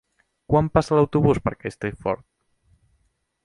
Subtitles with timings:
[0.53, 2.27] Quan passa l'autobús per Castellfort?